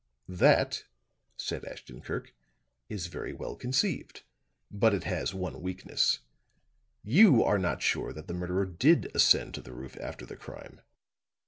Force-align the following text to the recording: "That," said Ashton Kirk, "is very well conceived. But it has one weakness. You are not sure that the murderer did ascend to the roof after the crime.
"That," 0.27 0.85
said 1.37 1.63
Ashton 1.63 2.01
Kirk, 2.01 2.33
"is 2.89 3.05
very 3.05 3.33
well 3.33 3.55
conceived. 3.55 4.23
But 4.71 4.95
it 4.95 5.03
has 5.03 5.35
one 5.35 5.61
weakness. 5.61 6.21
You 7.03 7.43
are 7.43 7.59
not 7.59 7.83
sure 7.83 8.11
that 8.11 8.25
the 8.27 8.33
murderer 8.33 8.65
did 8.65 9.11
ascend 9.13 9.53
to 9.53 9.61
the 9.61 9.73
roof 9.73 9.95
after 9.99 10.25
the 10.25 10.35
crime. 10.37 10.81